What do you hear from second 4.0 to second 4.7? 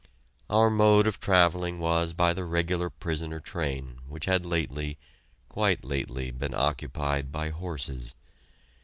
which had